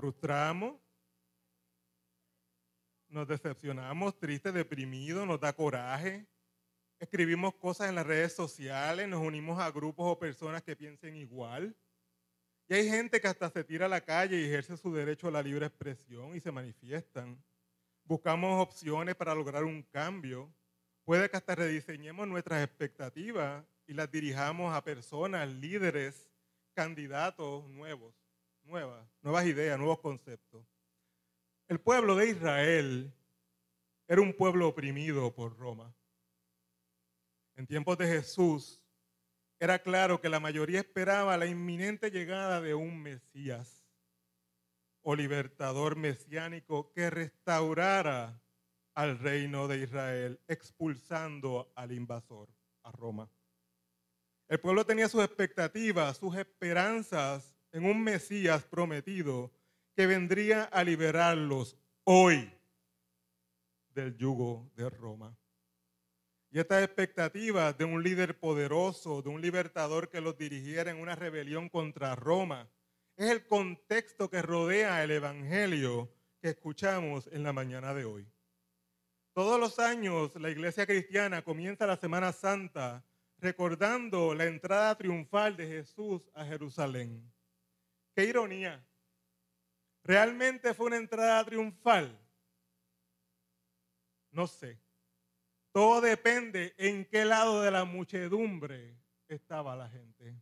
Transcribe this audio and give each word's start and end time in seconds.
frustramos, 0.00 0.80
nos 3.10 3.28
decepcionamos, 3.28 4.18
tristes, 4.18 4.54
deprimidos, 4.54 5.26
nos 5.26 5.38
da 5.38 5.52
coraje. 5.52 6.26
Escribimos 6.98 7.54
cosas 7.56 7.90
en 7.90 7.96
las 7.96 8.06
redes 8.06 8.34
sociales, 8.34 9.06
nos 9.08 9.20
unimos 9.20 9.60
a 9.60 9.70
grupos 9.70 10.06
o 10.06 10.18
personas 10.18 10.62
que 10.62 10.74
piensen 10.74 11.16
igual. 11.16 11.76
Y 12.66 12.74
hay 12.74 12.88
gente 12.88 13.20
que 13.20 13.28
hasta 13.28 13.50
se 13.50 13.62
tira 13.62 13.86
a 13.86 13.88
la 13.90 14.00
calle 14.00 14.40
y 14.40 14.44
ejerce 14.44 14.78
su 14.78 14.90
derecho 14.90 15.28
a 15.28 15.32
la 15.32 15.42
libre 15.42 15.66
expresión 15.66 16.34
y 16.34 16.40
se 16.40 16.50
manifiestan. 16.50 17.42
Buscamos 18.04 18.58
opciones 18.58 19.16
para 19.16 19.34
lograr 19.34 19.64
un 19.64 19.82
cambio. 19.82 20.50
Puede 21.04 21.28
que 21.28 21.36
hasta 21.36 21.54
rediseñemos 21.56 22.26
nuestras 22.26 22.64
expectativas 22.64 23.66
y 23.86 23.92
las 23.92 24.10
dirijamos 24.10 24.74
a 24.74 24.82
personas, 24.82 25.46
líderes, 25.46 26.30
candidatos 26.72 27.68
nuevos, 27.68 28.14
nuevas, 28.64 29.08
nuevas 29.22 29.46
ideas, 29.46 29.78
nuevos 29.78 30.00
conceptos. 30.00 30.66
El 31.68 31.80
pueblo 31.80 32.16
de 32.16 32.30
Israel 32.30 33.12
era 34.08 34.20
un 34.20 34.32
pueblo 34.32 34.68
oprimido 34.68 35.32
por 35.34 35.56
Roma. 35.56 35.94
En 37.56 37.66
tiempos 37.66 37.98
de 37.98 38.08
Jesús, 38.08 38.82
era 39.58 39.78
claro 39.78 40.20
que 40.20 40.28
la 40.28 40.40
mayoría 40.40 40.80
esperaba 40.80 41.36
la 41.36 41.46
inminente 41.46 42.10
llegada 42.10 42.60
de 42.60 42.74
un 42.74 43.02
Mesías 43.02 43.84
o 45.02 45.14
libertador 45.14 45.96
mesiánico 45.96 46.90
que 46.92 47.10
restaurara 47.10 48.42
al 48.94 49.18
reino 49.18 49.68
de 49.68 49.82
Israel, 49.82 50.40
expulsando 50.48 51.72
al 51.74 51.92
invasor, 51.92 52.48
a 52.82 52.92
Roma. 52.92 53.30
El 54.48 54.60
pueblo 54.60 54.84
tenía 54.84 55.08
sus 55.08 55.22
expectativas, 55.22 56.16
sus 56.16 56.36
esperanzas 56.36 57.59
en 57.72 57.84
un 57.84 58.02
Mesías 58.02 58.64
prometido 58.64 59.50
que 59.94 60.06
vendría 60.06 60.64
a 60.64 60.84
liberarlos 60.84 61.76
hoy 62.04 62.52
del 63.94 64.16
yugo 64.16 64.70
de 64.76 64.88
Roma. 64.88 65.36
Y 66.50 66.58
estas 66.58 66.82
expectativas 66.82 67.76
de 67.78 67.84
un 67.84 68.02
líder 68.02 68.38
poderoso, 68.38 69.22
de 69.22 69.28
un 69.28 69.40
libertador 69.40 70.08
que 70.08 70.20
los 70.20 70.36
dirigiera 70.36 70.90
en 70.90 70.98
una 70.98 71.14
rebelión 71.14 71.68
contra 71.68 72.16
Roma, 72.16 72.68
es 73.16 73.30
el 73.30 73.46
contexto 73.46 74.30
que 74.30 74.42
rodea 74.42 75.04
el 75.04 75.12
Evangelio 75.12 76.10
que 76.40 76.48
escuchamos 76.48 77.28
en 77.32 77.42
la 77.42 77.52
mañana 77.52 77.94
de 77.94 78.04
hoy. 78.04 78.26
Todos 79.32 79.60
los 79.60 79.78
años 79.78 80.34
la 80.36 80.50
iglesia 80.50 80.86
cristiana 80.86 81.42
comienza 81.42 81.86
la 81.86 81.96
Semana 81.96 82.32
Santa 82.32 83.04
recordando 83.38 84.34
la 84.34 84.46
entrada 84.46 84.96
triunfal 84.96 85.56
de 85.56 85.66
Jesús 85.66 86.30
a 86.34 86.44
Jerusalén. 86.44 87.30
Qué 88.20 88.26
ironía. 88.26 88.86
¿Realmente 90.04 90.74
fue 90.74 90.88
una 90.88 90.98
entrada 90.98 91.42
triunfal? 91.42 92.20
No 94.30 94.46
sé. 94.46 94.78
Todo 95.72 96.02
depende 96.02 96.74
en 96.76 97.06
qué 97.06 97.24
lado 97.24 97.62
de 97.62 97.70
la 97.70 97.86
muchedumbre 97.86 98.94
estaba 99.26 99.74
la 99.74 99.88
gente. 99.88 100.36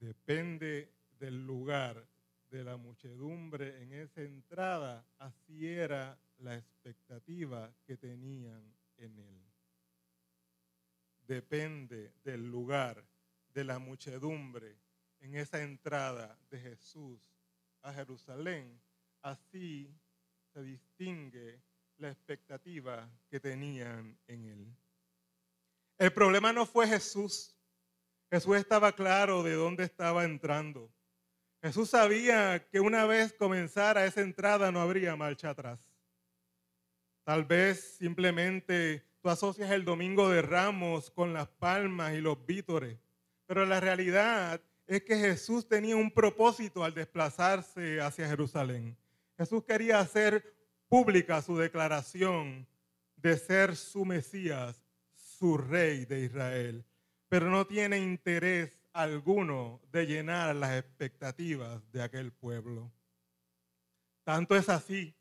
Depende 0.00 0.94
del 1.10 1.46
lugar 1.46 2.08
de 2.48 2.64
la 2.64 2.78
muchedumbre 2.78 3.82
en 3.82 3.92
esa 3.92 4.22
entrada, 4.22 5.06
así 5.18 5.66
era 5.66 6.18
la 6.38 6.56
expectativa 6.56 7.70
que 7.84 7.98
tenían 7.98 8.74
en 8.96 9.18
él. 9.18 9.45
Depende 11.26 12.12
del 12.22 12.50
lugar, 12.50 13.04
de 13.52 13.64
la 13.64 13.78
muchedumbre 13.78 14.76
en 15.20 15.34
esa 15.34 15.62
entrada 15.62 16.38
de 16.50 16.60
Jesús 16.60 17.20
a 17.82 17.92
Jerusalén. 17.92 18.80
Así 19.22 19.92
se 20.52 20.62
distingue 20.62 21.60
la 21.96 22.10
expectativa 22.10 23.10
que 23.28 23.40
tenían 23.40 24.16
en 24.26 24.44
él. 24.44 24.76
El 25.98 26.12
problema 26.12 26.52
no 26.52 26.66
fue 26.66 26.86
Jesús. 26.86 27.56
Jesús 28.30 28.56
estaba 28.56 28.92
claro 28.92 29.42
de 29.42 29.54
dónde 29.54 29.84
estaba 29.84 30.24
entrando. 30.24 30.92
Jesús 31.62 31.90
sabía 31.90 32.68
que 32.68 32.78
una 32.78 33.06
vez 33.06 33.32
comenzara 33.32 34.04
esa 34.04 34.20
entrada 34.20 34.70
no 34.70 34.80
habría 34.80 35.16
marcha 35.16 35.50
atrás. 35.50 35.80
Tal 37.24 37.44
vez 37.44 37.96
simplemente 37.96 39.04
asocias 39.30 39.70
el 39.70 39.84
domingo 39.84 40.28
de 40.28 40.42
ramos 40.42 41.10
con 41.10 41.32
las 41.32 41.48
palmas 41.48 42.14
y 42.14 42.20
los 42.20 42.44
vítores, 42.46 42.98
pero 43.46 43.64
la 43.64 43.80
realidad 43.80 44.60
es 44.86 45.02
que 45.02 45.16
Jesús 45.16 45.68
tenía 45.68 45.96
un 45.96 46.10
propósito 46.10 46.84
al 46.84 46.94
desplazarse 46.94 48.00
hacia 48.00 48.28
Jerusalén. 48.28 48.96
Jesús 49.36 49.64
quería 49.64 50.00
hacer 50.00 50.54
pública 50.88 51.42
su 51.42 51.56
declaración 51.56 52.66
de 53.16 53.36
ser 53.36 53.76
su 53.76 54.04
Mesías, 54.04 54.80
su 55.14 55.58
rey 55.58 56.04
de 56.04 56.20
Israel, 56.20 56.84
pero 57.28 57.50
no 57.50 57.66
tiene 57.66 57.98
interés 57.98 58.78
alguno 58.92 59.80
de 59.90 60.06
llenar 60.06 60.54
las 60.54 60.78
expectativas 60.78 61.82
de 61.92 62.02
aquel 62.02 62.32
pueblo. 62.32 62.92
Tanto 64.22 64.56
es 64.56 64.68
así 64.68 65.15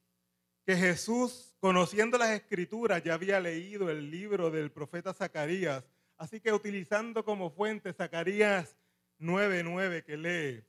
que 0.66 0.76
Jesús, 0.76 1.56
conociendo 1.60 2.18
las 2.18 2.32
escrituras, 2.32 3.04
ya 3.04 3.14
había 3.14 3.40
leído 3.40 3.90
el 3.90 4.10
libro 4.10 4.50
del 4.50 4.72
profeta 4.72 5.14
Zacarías. 5.14 5.84
Así 6.18 6.40
que 6.40 6.52
utilizando 6.52 7.24
como 7.24 7.52
fuente 7.52 7.94
Zacarías 7.94 8.76
9:9 9.20 10.04
que 10.04 10.18
lee, 10.18 10.64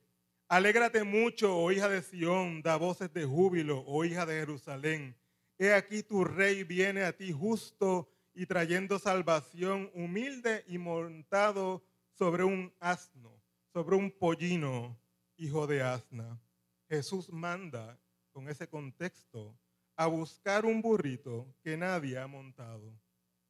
Alégrate 0.49 1.03
mucho, 1.03 1.57
oh 1.57 1.71
hija 1.73 1.89
de 1.89 2.01
Sión, 2.01 2.61
da 2.61 2.77
voces 2.77 3.11
de 3.11 3.25
júbilo, 3.25 3.83
oh 3.85 4.05
hija 4.05 4.25
de 4.25 4.39
Jerusalén. 4.39 5.13
He 5.57 5.73
aquí 5.73 6.03
tu 6.03 6.23
rey 6.23 6.63
viene 6.63 7.03
a 7.03 7.11
ti 7.11 7.33
justo 7.33 8.09
y 8.33 8.45
trayendo 8.45 8.97
salvación, 8.97 9.91
humilde 9.93 10.63
y 10.67 10.77
montado 10.77 11.83
sobre 12.13 12.45
un 12.45 12.73
asno, 12.79 13.41
sobre 13.73 13.97
un 13.97 14.09
pollino, 14.09 14.97
hijo 15.35 15.67
de 15.67 15.81
asna. 15.81 16.39
Jesús 16.87 17.29
manda 17.29 17.99
con 18.31 18.47
ese 18.47 18.69
contexto 18.69 19.57
a 19.97 20.05
buscar 20.05 20.65
un 20.65 20.81
burrito 20.81 21.53
que 21.63 21.75
nadie 21.75 22.17
ha 22.17 22.27
montado, 22.27 22.93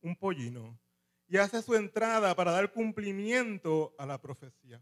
un 0.02 0.16
pollino, 0.16 0.80
y 1.28 1.38
hace 1.38 1.62
su 1.62 1.76
entrada 1.76 2.34
para 2.36 2.52
dar 2.52 2.72
cumplimiento 2.72 3.94
a 3.98 4.06
la 4.06 4.20
profecía. 4.20 4.82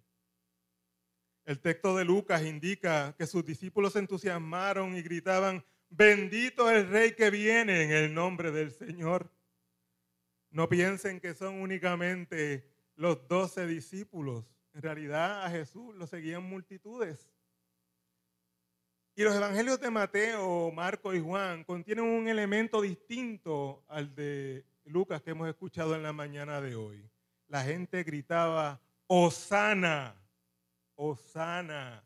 El 1.44 1.60
texto 1.60 1.96
de 1.96 2.06
Lucas 2.06 2.44
indica 2.44 3.16
que 3.18 3.26
sus 3.26 3.44
discípulos 3.44 3.94
se 3.94 4.00
entusiasmaron 4.00 4.96
y 4.96 5.02
gritaban, 5.02 5.66
bendito 5.90 6.70
el 6.70 6.88
rey 6.88 7.14
que 7.14 7.32
viene 7.32 7.84
en 7.84 7.92
el 7.92 8.14
nombre 8.14 8.52
del 8.52 8.72
Señor. 8.72 9.32
No 10.52 10.70
piensen 10.70 11.20
que 11.20 11.34
son 11.34 11.62
únicamente 11.62 12.72
los 12.96 13.28
doce 13.28 13.66
discípulos. 13.66 14.46
En 14.74 14.84
realidad 14.84 15.44
a 15.44 15.50
Jesús 15.50 15.96
lo 15.96 16.06
seguían 16.06 16.44
multitudes. 16.44 17.28
Y 19.18 19.24
los 19.24 19.34
evangelios 19.34 19.80
de 19.80 19.90
Mateo, 19.90 20.74
Marco 20.74 21.14
y 21.14 21.22
Juan 21.22 21.64
contienen 21.64 22.04
un 22.04 22.28
elemento 22.28 22.82
distinto 22.82 23.82
al 23.88 24.14
de 24.14 24.66
Lucas 24.84 25.22
que 25.22 25.32
hemos 25.32 25.48
escuchado 25.48 25.96
en 25.96 26.04
la 26.04 26.12
mañana 26.12 26.60
de 26.60 26.76
hoy. 26.76 27.10
La 27.48 27.64
gente 27.64 28.04
gritaba, 28.04 28.82
Osana, 29.08 30.16
Osana. 30.96 32.04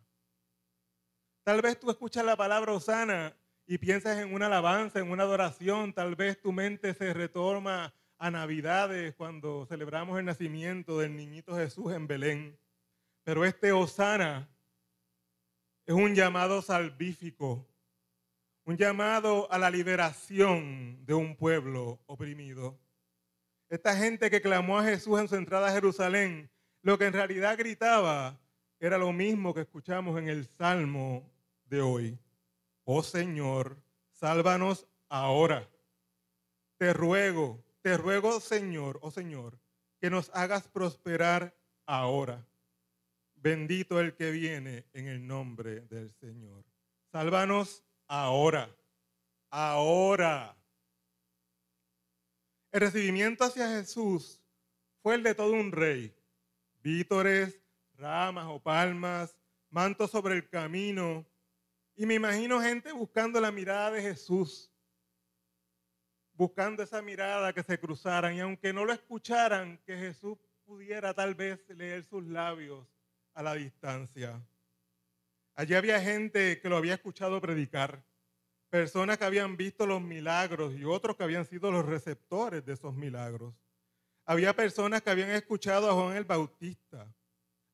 Tal 1.42 1.64
vez 1.64 1.80
tú 1.80 1.90
escuchas 1.90 2.24
la 2.24 2.38
palabra 2.38 2.74
Osana 2.74 3.36
y 3.66 3.80
piensas 3.80 4.20
en 4.20 4.32
una 4.32 4.46
alabanza, 4.46 5.00
en 5.00 5.10
una 5.10 5.24
adoración. 5.24 5.94
Tal 5.94 6.16
vez 6.16 6.40
tu 6.40 6.52
mente 6.52 6.94
se 6.94 7.12
retorna 7.12 7.92
a 8.20 8.30
Navidades 8.30 9.16
cuando 9.16 9.66
celebramos 9.66 10.20
el 10.20 10.26
nacimiento 10.26 11.00
del 11.00 11.16
niñito 11.16 11.56
Jesús 11.56 11.92
en 11.92 12.06
Belén. 12.06 12.60
Pero 13.24 13.46
este 13.46 13.72
Osana 13.72 14.48
es 15.90 15.96
un 15.96 16.14
llamado 16.14 16.62
salvífico, 16.62 17.68
un 18.64 18.78
llamado 18.78 19.52
a 19.52 19.58
la 19.58 19.72
liberación 19.72 21.04
de 21.04 21.16
un 21.16 21.36
pueblo 21.36 22.00
oprimido. 22.06 22.78
Esta 23.70 23.96
gente 23.96 24.30
que 24.30 24.40
clamó 24.40 24.78
a 24.78 24.84
Jesús 24.84 25.20
en 25.20 25.28
su 25.28 25.36
entrada 25.36 25.70
a 25.70 25.72
Jerusalén, 25.72 26.52
lo 26.84 27.00
que 27.00 27.08
en 27.08 27.14
realidad 27.14 27.58
gritaba 27.58 28.40
era 28.80 29.00
lo 29.00 29.12
mismo 29.12 29.52
que 29.52 29.62
escuchamos 29.62 30.20
en 30.20 30.30
el 30.30 30.46
Salmo 30.46 31.28
de 31.66 31.82
hoy. 31.82 32.20
Oh 32.84 33.02
Señor, 33.02 33.76
sálvanos 34.12 34.86
ahora. 35.10 35.68
Te 36.78 36.94
ruego, 36.94 37.66
te 37.82 37.98
ruego 37.98 38.40
Señor, 38.40 39.00
oh 39.02 39.10
Señor, 39.10 39.58
que 40.00 40.12
nos 40.12 40.30
hagas 40.36 40.68
prosperar 40.68 41.58
ahora. 41.88 42.46
Bendito 43.42 44.02
el 44.02 44.16
que 44.16 44.32
viene 44.32 44.86
en 44.92 45.08
el 45.08 45.26
nombre 45.26 45.82
del 45.88 46.12
Señor. 46.12 46.66
Sálvanos 47.10 47.86
ahora, 48.08 48.70
ahora. 49.50 50.58
El 52.74 52.82
recibimiento 52.82 53.46
hacia 53.46 53.70
Jesús 53.70 54.42
fue 55.02 55.16
el 55.16 55.24
de 55.24 55.36
todo 55.36 55.54
un 55.54 55.72
rey. 55.72 56.14
Vítores, 56.84 57.62
ramas 57.94 58.46
o 58.50 58.62
palmas, 58.62 59.38
mantos 59.70 60.12
sobre 60.12 60.36
el 60.36 60.50
camino. 60.50 61.26
Y 61.96 62.06
me 62.06 62.16
imagino 62.16 62.62
gente 62.62 62.92
buscando 62.92 63.40
la 63.40 63.54
mirada 63.54 63.92
de 63.92 64.02
Jesús, 64.02 64.70
buscando 66.34 66.84
esa 66.84 67.02
mirada 67.02 67.54
que 67.54 67.64
se 67.64 67.80
cruzaran. 67.80 68.36
Y 68.36 68.42
aunque 68.42 68.74
no 68.74 68.84
lo 68.84 68.92
escucharan, 68.92 69.78
que 69.86 69.98
Jesús 69.98 70.38
pudiera 70.66 71.14
tal 71.14 71.36
vez 71.36 71.66
leer 71.70 72.04
sus 72.04 72.26
labios 72.26 72.99
a 73.40 73.42
la 73.42 73.56
distancia. 73.56 74.46
Allí 75.56 75.74
había 75.74 76.02
gente 76.02 76.60
que 76.60 76.68
lo 76.68 76.76
había 76.76 76.96
escuchado 76.96 77.40
predicar, 77.40 78.04
personas 78.70 79.18
que 79.18 79.24
habían 79.24 79.56
visto 79.56 79.86
los 79.86 80.02
milagros 80.02 80.76
y 80.76 80.84
otros 80.84 81.16
que 81.16 81.24
habían 81.24 81.46
sido 81.46 81.72
los 81.72 81.86
receptores 81.86 82.66
de 82.66 82.74
esos 82.74 82.94
milagros. 82.94 83.56
Había 84.26 84.54
personas 84.54 85.02
que 85.02 85.10
habían 85.10 85.30
escuchado 85.30 85.90
a 85.90 85.94
Juan 85.94 86.18
el 86.18 86.26
Bautista. 86.26 87.16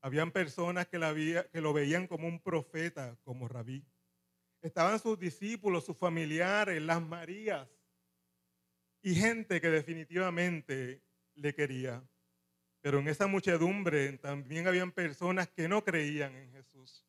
Habían 0.02 0.30
personas 0.30 0.88
que, 0.88 1.00
lo 1.00 1.74
veían 1.74 2.06
como 2.06 2.28
un 2.28 2.40
profeta, 2.40 3.18
como 3.24 3.48
rabí. 3.48 3.84
Estaban 4.62 5.00
sus 5.00 5.18
discípulos, 5.18 5.84
sus 5.84 5.98
familiares, 5.98 6.80
las 6.80 7.02
Marías 7.02 7.68
y 9.02 9.16
gente 9.16 9.60
que 9.60 9.70
definitivamente 9.70 11.02
le 11.34 11.56
quería. 11.56 12.08
Pero 12.86 13.00
en 13.00 13.08
esa 13.08 13.26
muchedumbre 13.26 14.20
también 14.20 14.68
habían 14.68 14.92
personas 14.92 15.50
que 15.50 15.68
no 15.68 15.84
creían 15.84 16.36
en 16.36 16.52
Jesús. 16.52 17.04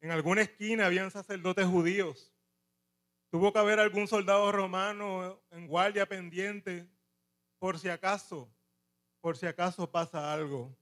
En 0.00 0.10
alguna 0.10 0.42
esquina 0.42 0.86
habían 0.86 1.12
sacerdotes 1.12 1.64
judíos. 1.64 2.34
Tuvo 3.30 3.52
que 3.52 3.60
haber 3.60 3.78
algún 3.78 4.08
soldado 4.08 4.50
romano 4.50 5.40
en 5.52 5.68
guardia 5.68 6.06
pendiente 6.06 6.88
por 7.60 7.78
si 7.78 7.88
acaso, 7.88 8.52
por 9.20 9.36
si 9.36 9.46
acaso 9.46 9.88
pasa 9.88 10.32
algo. 10.32 10.76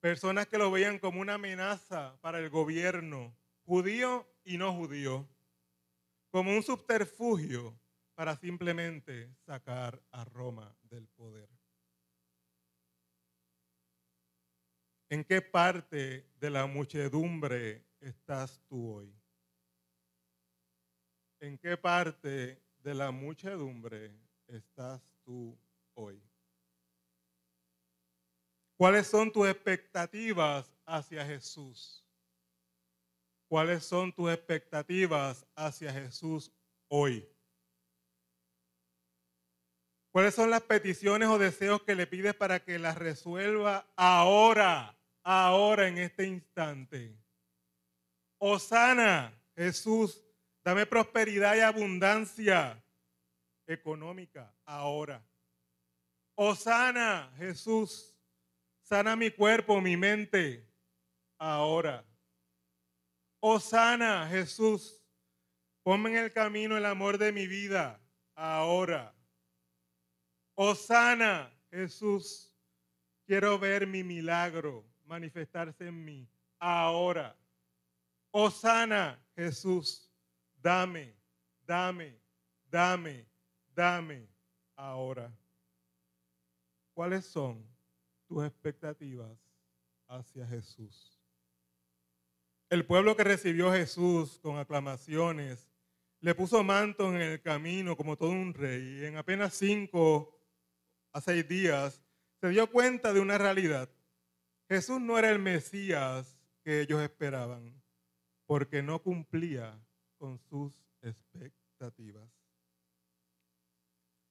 Personas 0.00 0.46
que 0.46 0.56
lo 0.56 0.70
veían 0.70 0.98
como 0.98 1.20
una 1.20 1.34
amenaza 1.34 2.18
para 2.22 2.38
el 2.38 2.48
gobierno, 2.48 3.36
judío 3.66 4.26
y 4.44 4.56
no 4.56 4.72
judío, 4.72 5.28
como 6.30 6.52
un 6.52 6.62
subterfugio 6.62 7.78
para 8.16 8.34
simplemente 8.34 9.30
sacar 9.44 10.02
a 10.10 10.24
Roma 10.24 10.74
del 10.84 11.06
poder. 11.06 11.50
¿En 15.10 15.22
qué 15.22 15.42
parte 15.42 16.26
de 16.40 16.50
la 16.50 16.66
muchedumbre 16.66 17.84
estás 18.00 18.58
tú 18.68 18.90
hoy? 18.90 19.14
¿En 21.40 21.58
qué 21.58 21.76
parte 21.76 22.62
de 22.78 22.94
la 22.94 23.10
muchedumbre 23.10 24.18
estás 24.46 25.02
tú 25.22 25.56
hoy? 25.92 26.20
¿Cuáles 28.78 29.06
son 29.06 29.30
tus 29.30 29.46
expectativas 29.46 30.74
hacia 30.86 31.24
Jesús? 31.26 32.02
¿Cuáles 33.46 33.84
son 33.84 34.10
tus 34.10 34.32
expectativas 34.32 35.46
hacia 35.54 35.92
Jesús 35.92 36.50
hoy? 36.88 37.28
¿Cuáles 40.16 40.34
son 40.34 40.48
las 40.48 40.62
peticiones 40.62 41.28
o 41.28 41.36
deseos 41.36 41.82
que 41.82 41.94
le 41.94 42.06
pides 42.06 42.34
para 42.34 42.64
que 42.64 42.78
las 42.78 42.96
resuelva 42.96 43.86
ahora, 43.96 44.96
ahora 45.22 45.88
en 45.88 45.98
este 45.98 46.26
instante? 46.26 47.14
Osana, 48.38 49.38
Jesús, 49.54 50.24
dame 50.64 50.86
prosperidad 50.86 51.54
y 51.56 51.60
abundancia 51.60 52.82
económica 53.66 54.54
ahora. 54.64 55.22
Osana, 56.34 57.30
Jesús, 57.36 58.18
sana 58.80 59.16
mi 59.16 59.30
cuerpo, 59.30 59.82
mi 59.82 59.98
mente 59.98 60.66
ahora. 61.36 62.06
Osana, 63.40 64.26
Jesús, 64.30 64.98
ponme 65.82 66.08
en 66.08 66.16
el 66.24 66.32
camino 66.32 66.78
el 66.78 66.86
amor 66.86 67.18
de 67.18 67.32
mi 67.32 67.46
vida 67.46 68.00
ahora. 68.34 69.15
Osana, 70.58 71.52
Jesús, 71.70 72.50
quiero 73.26 73.58
ver 73.58 73.86
mi 73.86 74.02
milagro 74.02 74.84
manifestarse 75.04 75.86
en 75.86 76.02
mí 76.02 76.26
ahora. 76.58 77.36
Osana, 78.30 79.22
Jesús, 79.36 80.10
dame, 80.62 81.14
dame, 81.66 82.18
dame, 82.70 83.26
dame 83.74 84.26
ahora. 84.74 85.30
¿Cuáles 86.94 87.26
son 87.26 87.62
tus 88.26 88.42
expectativas 88.42 89.38
hacia 90.08 90.46
Jesús? 90.46 91.20
El 92.70 92.86
pueblo 92.86 93.14
que 93.14 93.24
recibió 93.24 93.70
a 93.70 93.76
Jesús 93.76 94.38
con 94.40 94.56
aclamaciones 94.56 95.70
le 96.20 96.34
puso 96.34 96.64
manto 96.64 97.14
en 97.14 97.20
el 97.20 97.42
camino 97.42 97.94
como 97.94 98.16
todo 98.16 98.30
un 98.30 98.54
rey. 98.54 99.00
Y 99.00 99.04
en 99.04 99.18
apenas 99.18 99.52
cinco 99.52 100.35
a 101.16 101.20
seis 101.22 101.48
días, 101.48 102.02
se 102.42 102.50
dio 102.50 102.70
cuenta 102.70 103.14
de 103.14 103.20
una 103.20 103.38
realidad. 103.38 103.88
Jesús 104.68 105.00
no 105.00 105.18
era 105.18 105.30
el 105.30 105.38
Mesías 105.38 106.38
que 106.62 106.82
ellos 106.82 107.00
esperaban, 107.00 107.82
porque 108.44 108.82
no 108.82 109.02
cumplía 109.02 109.80
con 110.18 110.38
sus 110.38 110.74
expectativas. 111.00 112.28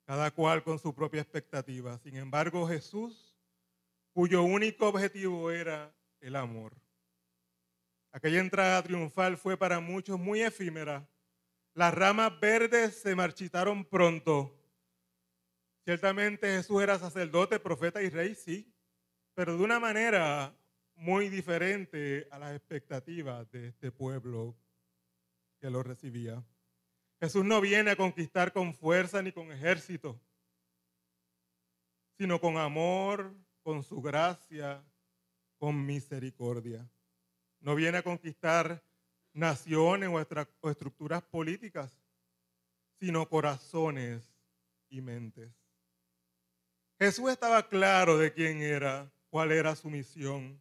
Cada 0.06 0.30
cual 0.30 0.64
con 0.64 0.78
su 0.78 0.94
propia 0.94 1.22
expectativa. 1.22 1.98
Sin 1.98 2.18
embargo, 2.18 2.68
Jesús, 2.68 3.36
cuyo 4.14 4.44
único 4.44 4.88
objetivo 4.88 5.50
era 5.50 5.92
el 6.20 6.36
amor. 6.36 6.74
Aquella 8.12 8.42
entrada 8.42 8.84
triunfal 8.84 9.38
fue 9.38 9.58
para 9.58 9.80
muchos 9.80 10.20
muy 10.20 10.44
efímera. 10.44 11.10
Las 11.74 11.96
ramas 11.96 12.40
verdes 12.40 13.02
se 13.02 13.16
marchitaron 13.16 13.86
pronto 13.86 14.56
Ciertamente 15.86 16.48
Jesús 16.48 16.82
era 16.82 16.98
sacerdote, 16.98 17.60
profeta 17.60 18.02
y 18.02 18.10
rey, 18.10 18.34
sí, 18.34 18.74
pero 19.36 19.56
de 19.56 19.64
una 19.64 19.80
manera 19.80 20.58
muy 20.96 21.30
diferente 21.30 22.28
a 22.32 22.40
las 22.40 22.56
expectativas 22.56 23.52
de 23.52 23.68
este 23.68 23.92
pueblo 23.92 24.58
que 25.62 25.70
lo 25.70 25.84
recibía. 25.84 26.44
Jesús 27.20 27.46
no 27.46 27.62
viene 27.62 27.92
a 27.92 27.96
conquistar 27.96 28.52
con 28.52 28.74
fuerza 28.74 29.22
ni 29.22 29.32
con 29.32 29.52
ejército, 29.52 30.20
sino 32.18 32.42
con 32.42 32.58
amor, 32.58 33.36
con 33.62 33.84
su 33.84 34.02
gracia, 34.02 34.84
con 35.60 35.86
misericordia. 35.86 36.90
No 37.60 37.76
viene 37.76 38.00
a 38.00 38.04
conquistar 38.04 38.84
naciones 39.34 40.10
o 40.10 40.70
estructuras 40.70 41.22
políticas, 41.22 41.96
sino 43.00 43.30
corazones 43.30 44.34
y 44.90 45.02
mentes. 45.02 45.65
Jesús 47.06 47.30
estaba 47.30 47.70
claro 47.70 48.18
de 48.18 48.34
quién 48.34 48.64
era, 48.64 49.12
cuál 49.30 49.52
era 49.52 49.76
su 49.76 49.92
misión 49.92 50.60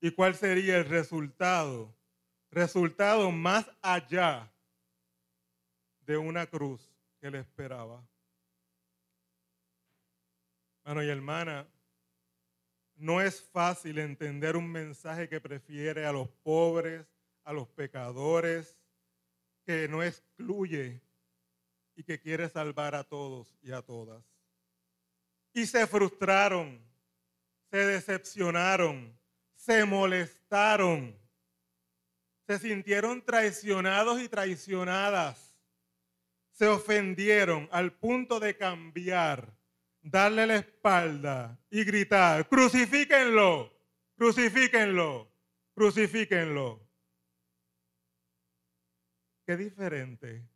y 0.00 0.10
cuál 0.10 0.34
sería 0.34 0.78
el 0.78 0.84
resultado, 0.84 1.94
resultado 2.50 3.30
más 3.30 3.70
allá 3.82 4.52
de 6.00 6.16
una 6.16 6.44
cruz 6.48 6.92
que 7.20 7.30
le 7.30 7.38
esperaba. 7.38 8.04
Hermano 10.82 11.04
y 11.04 11.08
hermana, 11.08 11.68
no 12.96 13.20
es 13.20 13.40
fácil 13.40 14.00
entender 14.00 14.56
un 14.56 14.68
mensaje 14.68 15.28
que 15.28 15.40
prefiere 15.40 16.04
a 16.04 16.10
los 16.10 16.28
pobres, 16.42 17.06
a 17.44 17.52
los 17.52 17.68
pecadores, 17.68 18.76
que 19.64 19.86
no 19.86 20.02
excluye 20.02 21.00
y 21.94 22.02
que 22.02 22.18
quiere 22.18 22.48
salvar 22.48 22.96
a 22.96 23.04
todos 23.04 23.56
y 23.62 23.70
a 23.70 23.82
todas 23.82 24.35
y 25.56 25.64
se 25.64 25.86
frustraron, 25.86 26.78
se 27.70 27.78
decepcionaron, 27.78 29.18
se 29.54 29.86
molestaron, 29.86 31.18
se 32.46 32.58
sintieron 32.58 33.24
traicionados 33.24 34.20
y 34.20 34.28
traicionadas, 34.28 35.56
se 36.50 36.66
ofendieron 36.68 37.70
al 37.72 37.90
punto 37.94 38.38
de 38.38 38.54
cambiar, 38.54 39.56
darle 40.02 40.46
la 40.46 40.56
espalda 40.56 41.58
y 41.70 41.84
gritar, 41.84 42.46
crucifíquenlo, 42.50 43.72
crucifíquenlo, 44.14 45.32
crucifíquenlo. 45.74 46.86
Qué 49.46 49.56
diferente 49.56 50.46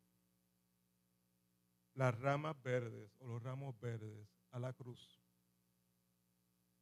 las 1.94 2.20
ramas 2.20 2.62
verdes 2.62 3.10
o 3.20 3.28
los 3.28 3.42
ramos 3.42 3.80
verdes 3.80 4.39
a 4.50 4.58
la 4.58 4.72
cruz. 4.72 5.20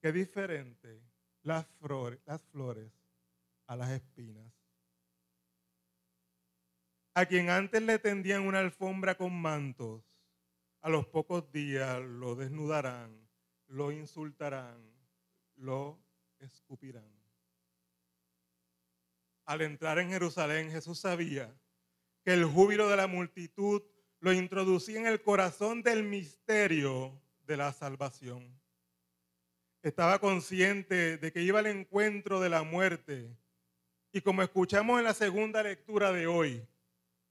Qué 0.00 0.12
diferente 0.12 1.02
las 1.42 1.66
flores, 1.80 2.20
a 3.66 3.76
las 3.76 3.90
espinas. 3.90 4.52
A 7.14 7.26
quien 7.26 7.50
antes 7.50 7.82
le 7.82 7.98
tendían 7.98 8.46
una 8.46 8.60
alfombra 8.60 9.16
con 9.16 9.34
mantos, 9.40 10.02
a 10.80 10.88
los 10.88 11.06
pocos 11.06 11.50
días 11.50 12.00
lo 12.00 12.36
desnudarán, 12.36 13.28
lo 13.66 13.90
insultarán, 13.90 14.78
lo 15.56 15.98
escupirán. 16.38 17.12
Al 19.44 19.62
entrar 19.62 19.98
en 19.98 20.10
Jerusalén, 20.10 20.70
Jesús 20.70 21.00
sabía 21.00 21.52
que 22.22 22.34
el 22.34 22.44
júbilo 22.44 22.88
de 22.88 22.96
la 22.96 23.06
multitud 23.06 23.82
lo 24.20 24.32
introducía 24.32 25.00
en 25.00 25.06
el 25.06 25.22
corazón 25.22 25.82
del 25.82 26.04
misterio 26.04 27.20
de 27.48 27.56
la 27.56 27.72
salvación. 27.72 28.46
Estaba 29.82 30.20
consciente 30.20 31.16
de 31.16 31.32
que 31.32 31.42
iba 31.42 31.58
al 31.58 31.66
encuentro 31.66 32.40
de 32.40 32.50
la 32.50 32.62
muerte 32.62 33.34
y 34.12 34.20
como 34.20 34.42
escuchamos 34.42 34.98
en 34.98 35.04
la 35.04 35.14
segunda 35.14 35.62
lectura 35.62 36.12
de 36.12 36.26
hoy, 36.26 36.66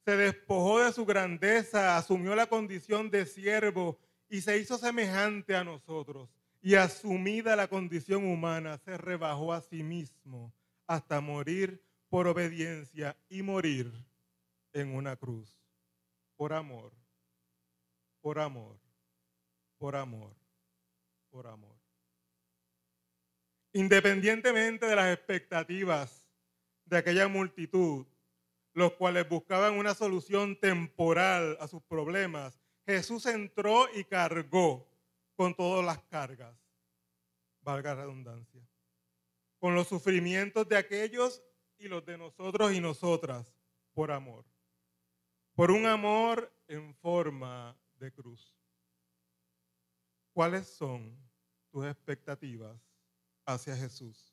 se 0.05 0.17
despojó 0.17 0.83
de 0.83 0.91
su 0.91 1.05
grandeza, 1.05 1.97
asumió 1.97 2.35
la 2.35 2.47
condición 2.47 3.11
de 3.11 3.25
siervo 3.25 3.99
y 4.29 4.41
se 4.41 4.57
hizo 4.57 4.77
semejante 4.77 5.55
a 5.55 5.63
nosotros. 5.63 6.29
Y 6.61 6.75
asumida 6.75 7.55
la 7.55 7.67
condición 7.67 8.25
humana, 8.25 8.77
se 8.79 8.97
rebajó 8.97 9.53
a 9.53 9.61
sí 9.61 9.83
mismo 9.83 10.51
hasta 10.87 11.21
morir 11.21 11.83
por 12.09 12.27
obediencia 12.27 13.15
y 13.29 13.41
morir 13.43 13.91
en 14.73 14.95
una 14.95 15.15
cruz. 15.15 15.55
Por 16.35 16.53
amor, 16.53 16.91
por 18.21 18.39
amor, 18.39 18.77
por 19.77 19.95
amor, 19.95 20.35
por 21.29 21.47
amor. 21.47 21.77
Independientemente 23.73 24.85
de 24.85 24.95
las 24.95 25.13
expectativas 25.13 26.27
de 26.85 26.97
aquella 26.97 27.27
multitud, 27.27 28.07
los 28.73 28.93
cuales 28.93 29.27
buscaban 29.27 29.77
una 29.77 29.93
solución 29.93 30.59
temporal 30.59 31.57
a 31.59 31.67
sus 31.67 31.83
problemas, 31.83 32.59
Jesús 32.85 33.25
entró 33.25 33.87
y 33.93 34.03
cargó 34.05 34.87
con 35.35 35.53
todas 35.55 35.85
las 35.85 35.99
cargas, 36.03 36.57
valga 37.61 37.93
la 37.93 38.01
redundancia, 38.01 38.67
con 39.59 39.75
los 39.75 39.87
sufrimientos 39.87 40.67
de 40.67 40.77
aquellos 40.77 41.43
y 41.77 41.87
los 41.87 42.05
de 42.05 42.17
nosotros 42.17 42.73
y 42.73 42.79
nosotras 42.79 43.53
por 43.93 44.11
amor, 44.11 44.45
por 45.53 45.71
un 45.71 45.85
amor 45.85 46.51
en 46.67 46.95
forma 46.95 47.77
de 47.99 48.11
cruz. 48.11 48.56
¿Cuáles 50.37 50.67
son 50.67 51.17
tus 51.71 51.83
expectativas 51.87 52.79
hacia 53.43 53.75
Jesús? 53.75 54.31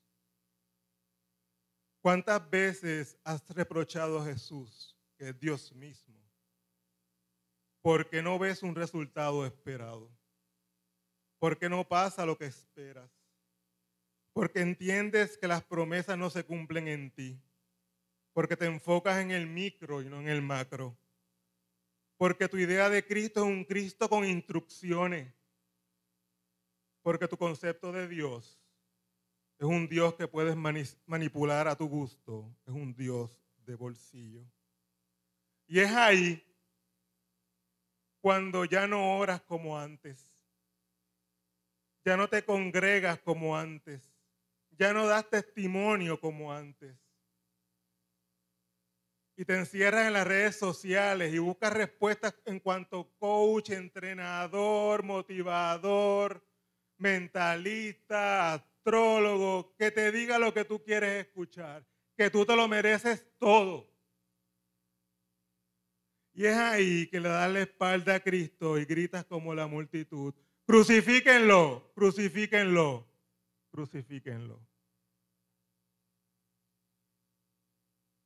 ¿Cuántas 2.03 2.51
veces 2.51 3.17
has 3.25 3.49
reprochado 3.49 4.19
a 4.19 4.27
Jesús, 4.27 4.95
que 5.17 5.31
es 5.31 5.41
Dios 5.41 5.75
mismo, 5.75 6.23
porque 7.81 8.21
no 8.21 8.39
ves 8.39 8.63
un 8.63 8.75
resultado 8.75 9.47
esperado? 9.47 10.11
Porque 11.39 11.71
no 11.71 11.89
pasa 11.89 12.27
lo 12.27 12.37
que 12.37 12.45
esperas? 12.45 13.11
Porque 14.35 14.61
entiendes 14.61 15.39
que 15.39 15.49
las 15.49 15.65
promesas 15.65 16.19
no 16.19 16.29
se 16.29 16.45
cumplen 16.45 16.87
en 16.87 17.11
ti. 17.13 17.41
Porque 18.35 18.59
te 18.59 18.67
enfocas 18.67 19.23
en 19.23 19.31
el 19.31 19.47
micro 19.47 20.03
y 20.03 20.11
no 20.11 20.21
en 20.21 20.29
el 20.29 20.43
macro. 20.43 20.99
Porque 22.19 22.47
tu 22.47 22.59
idea 22.59 22.91
de 22.91 23.07
Cristo 23.07 23.41
es 23.41 23.47
un 23.47 23.65
Cristo 23.65 24.11
con 24.11 24.27
instrucciones. 24.27 25.33
Porque 27.05 27.29
tu 27.29 27.37
concepto 27.37 27.93
de 27.93 28.09
Dios 28.09 28.59
es 29.59 29.67
un 29.67 29.87
Dios 29.87 30.15
que 30.15 30.27
puedes 30.27 30.57
manipular 30.57 31.69
a 31.69 31.77
tu 31.77 31.87
gusto. 31.87 32.51
Es 32.67 32.73
un 32.73 32.95
Dios 32.95 33.39
de 33.59 33.75
bolsillo. 33.75 34.43
Y 35.67 35.81
es 35.81 35.91
ahí 35.93 36.43
cuando 38.23 38.65
ya 38.65 38.87
no 38.87 39.19
oras 39.19 39.43
como 39.43 39.79
antes. 39.79 40.33
Ya 42.07 42.17
no 42.17 42.27
te 42.27 42.43
congregas 42.43 43.19
como 43.19 43.55
antes. 43.55 44.11
Ya 44.71 44.95
no 44.95 45.07
das 45.07 45.29
testimonio 45.29 46.19
como 46.19 46.55
antes. 46.55 46.97
Y 49.37 49.45
te 49.45 49.59
encierras 49.59 50.07
en 50.07 50.15
las 50.15 50.27
redes 50.27 50.57
sociales 50.57 51.35
y 51.35 51.39
buscas 51.39 51.75
respuestas 51.75 52.35
en 52.47 52.61
cuanto 52.61 53.11
coach, 53.19 53.69
entrenador, 53.71 55.03
motivador, 55.03 56.43
mentalista, 57.05 58.55
astrólogo, 58.55 59.77
que 59.77 59.91
te 59.91 60.11
diga 60.11 60.39
lo 60.39 60.55
que 60.55 60.65
tú 60.65 60.83
quieres 60.83 61.27
escuchar, 61.27 61.87
que 62.17 62.31
tú 62.31 62.47
te 62.47 62.57
lo 62.57 62.67
mereces 62.67 63.27
todo. 63.39 63.93
Y 66.33 66.47
es 66.47 66.57
ahí 66.57 67.07
que 67.09 67.21
le 67.21 67.29
das 67.29 67.53
la 67.53 67.61
espalda 67.61 68.15
a 68.17 68.21
Cristo 68.21 68.79
y 68.79 68.87
gritas 68.87 69.27
como 69.27 69.55
la 69.55 69.67
multitud, 69.67 70.35
crucifíquenlo, 70.67 71.93
crucifíquenlo, 71.95 73.07
crucifíquenlo. 73.71 74.59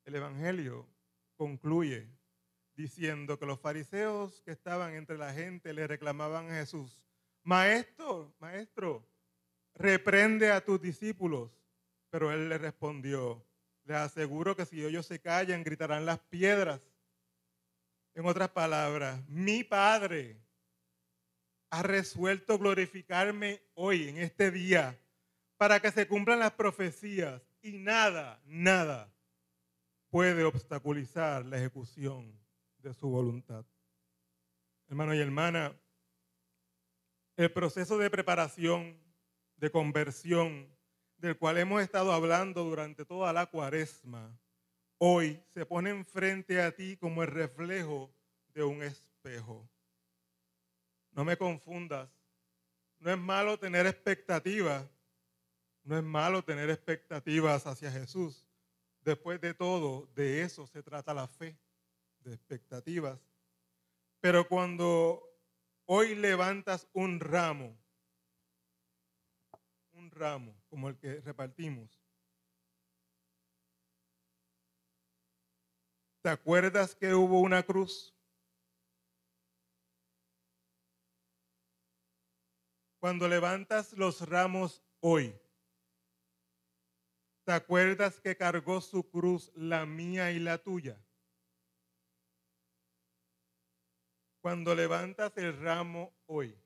El 0.05 0.15
Evangelio 0.15 0.89
concluye 1.37 2.09
diciendo 2.77 3.41
que 3.41 3.45
los 3.45 3.59
fariseos 3.59 4.41
que 4.43 4.53
estaban 4.53 4.95
entre 4.95 5.19
la 5.19 5.35
gente 5.35 5.75
le 5.75 5.87
reclamaban 5.89 6.49
a 6.49 6.55
Jesús, 6.55 7.03
maestro, 7.49 8.35
maestro, 8.41 9.09
reprende 9.75 10.53
a 10.53 10.63
tus 10.63 10.81
discípulos. 10.83 11.51
Pero 12.11 12.31
él 12.31 12.51
le 12.51 12.59
respondió, 12.59 13.43
les 13.85 13.97
aseguro 13.97 14.55
que 14.55 14.67
si 14.67 14.85
ellos 14.85 15.07
se 15.07 15.19
callan, 15.19 15.65
gritarán 15.65 16.05
las 16.05 16.19
piedras. 16.19 16.81
En 18.15 18.27
otras 18.27 18.51
palabras, 18.51 19.27
mi 19.29 19.65
Padre 19.65 20.37
ha 21.71 21.83
resuelto 21.83 22.59
glorificarme 22.59 23.63
hoy, 23.75 24.09
en 24.09 24.19
este 24.19 24.51
día, 24.51 24.99
para 25.57 25.81
que 25.81 25.91
se 25.91 26.07
cumplan 26.07 26.41
las 26.41 26.53
profecías 26.53 27.43
y 27.63 27.79
nada, 27.79 28.43
nada 28.45 29.11
puede 30.11 30.45
obstaculizar 30.45 31.47
la 31.47 31.57
ejecución 31.57 32.39
de 32.79 32.93
su 32.93 33.09
voluntad. 33.09 33.65
Hermano 34.89 35.15
y 35.15 35.19
hermana, 35.19 35.75
el 37.39 37.53
proceso 37.53 37.97
de 37.99 38.11
preparación 38.11 39.01
de 39.59 39.71
conversión 39.71 40.69
del 41.19 41.39
cual 41.39 41.59
hemos 41.59 41.81
estado 41.81 42.13
hablando 42.13 42.65
durante 42.65 43.05
toda 43.05 43.33
la 43.33 43.47
cuaresma, 43.47 44.37
hoy 44.99 45.41
se 45.55 45.65
pone 45.65 45.91
enfrente 45.91 46.61
a 46.61 46.75
ti 46.75 46.97
como 46.97 47.23
el 47.23 47.29
reflejo 47.29 48.13
de 48.55 48.65
un 48.65 48.83
espejo. 48.83 49.71
No 51.13 51.25
me 51.25 51.37
confundas, 51.37 52.11
no 52.99 53.13
es 53.13 53.19
malo 53.19 53.57
tener 53.57 53.87
expectativas, 53.87 54.85
no 55.85 55.97
es 55.97 56.03
malo 56.03 56.43
tener 56.43 56.71
expectativas 56.71 57.69
hacia 57.69 57.93
Jesús. 57.93 58.45
Después 59.03 59.41
de 59.41 59.55
todo, 59.55 60.09
de 60.17 60.43
eso 60.43 60.67
se 60.67 60.83
trata 60.83 61.15
la 61.15 61.29
fe, 61.29 61.57
de 62.19 62.35
expectativas. 62.35 63.21
Pero 64.21 64.49
cuando 64.49 65.28
hoy 65.91 66.15
levantas 66.15 66.87
un 66.93 67.19
ramo, 67.19 67.75
ramo 70.11 70.55
como 70.69 70.89
el 70.89 70.99
que 70.99 71.21
repartimos. 71.21 71.99
¿Te 76.23 76.29
acuerdas 76.29 76.95
que 76.95 77.15
hubo 77.15 77.41
una 77.41 77.63
cruz? 77.63 78.15
Cuando 83.01 83.29
levantas 83.29 83.93
los 83.93 84.29
ramos 84.29 84.83
hoy, 85.01 85.35
¿te 87.45 87.53
acuerdas 87.53 88.21
que 88.21 88.37
cargó 88.37 88.81
su 88.81 89.09
cruz 89.09 89.53
la 89.55 89.87
mía 89.87 90.33
y 90.33 90.41
la 90.41 90.59
tuya? 90.59 91.01
Cuando 94.41 94.75
levantas 94.75 95.37
el 95.37 95.61
ramo 95.61 96.13
hoy, 96.27 96.57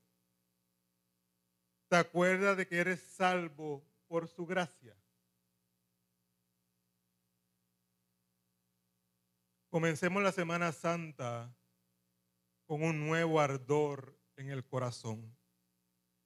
¿Te 1.92 1.98
acuerdas 1.98 2.56
de 2.56 2.66
que 2.66 2.78
eres 2.78 3.02
salvo 3.02 3.86
por 4.08 4.26
su 4.26 4.46
gracia? 4.46 4.96
Comencemos 9.68 10.22
la 10.22 10.32
Semana 10.32 10.72
Santa 10.72 11.54
con 12.64 12.82
un 12.82 13.06
nuevo 13.06 13.38
ardor 13.38 14.18
en 14.36 14.48
el 14.48 14.64
corazón 14.64 15.36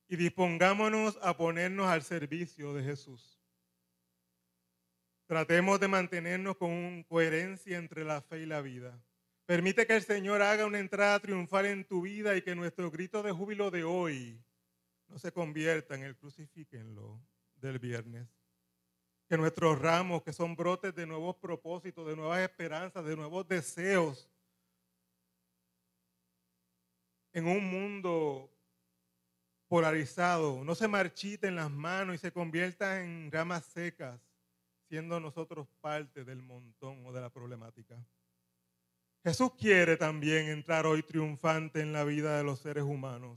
y 0.07 0.15
dispongámonos 0.15 1.19
a 1.21 1.37
ponernos 1.37 1.89
al 1.89 2.05
servicio 2.05 2.73
de 2.73 2.85
Jesús. 2.85 3.43
Tratemos 5.27 5.81
de 5.81 5.89
mantenernos 5.89 6.57
con 6.59 7.03
coherencia 7.03 7.77
entre 7.77 8.05
la 8.05 8.23
fe 8.23 8.43
y 8.43 8.47
la 8.47 8.61
vida. 8.61 9.03
Permite 9.47 9.87
que 9.87 9.95
el 9.95 10.03
Señor 10.03 10.43
haga 10.43 10.67
una 10.67 10.81
entrada 10.81 11.21
triunfal 11.21 11.67
en 11.67 11.85
tu 11.85 12.03
vida 12.03 12.37
y 12.37 12.43
que 12.43 12.57
nuestro 12.57 12.91
grito 12.91 13.23
de 13.23 13.31
júbilo 13.31 13.71
de 13.71 13.85
hoy 13.85 14.43
no 15.07 15.19
se 15.19 15.31
convierta 15.33 15.95
en 15.95 16.03
el 16.03 16.17
crucifíquenlo 16.17 17.21
del 17.55 17.79
viernes. 17.79 18.29
Que 19.29 19.37
nuestros 19.37 19.79
ramos, 19.81 20.23
que 20.23 20.33
son 20.33 20.57
brotes 20.57 20.95
de 20.95 21.07
nuevos 21.07 21.37
propósitos, 21.37 22.07
de 22.07 22.17
nuevas 22.17 22.41
esperanzas, 22.41 23.05
de 23.05 23.17
nuevos 23.17 23.47
deseos, 23.47 24.29
en 27.33 27.47
un 27.47 27.65
mundo 27.71 28.51
polarizado 29.69 30.65
no 30.65 30.75
se 30.75 30.89
marchite 30.89 31.49
en 31.49 31.57
las 31.57 31.71
manos 31.71 32.15
y 32.15 32.19
se 32.19 32.33
convierta 32.33 33.03
en 33.03 33.31
ramas 33.31 33.65
secas, 33.65 34.21
siendo 34.89 35.21
nosotros 35.21 35.69
parte 35.81 36.25
del 36.25 36.43
montón 36.43 37.05
o 37.05 37.13
de 37.13 37.21
la 37.21 37.31
problemática. 37.31 38.03
Jesús 39.27 39.55
quiere 39.59 39.97
también 39.97 40.47
entrar 40.47 40.87
hoy 40.87 41.03
triunfante 41.03 41.81
en 41.81 41.93
la 41.93 42.05
vida 42.05 42.39
de 42.39 42.45
los 42.45 42.61
seres 42.61 42.85
humanos. 42.85 43.37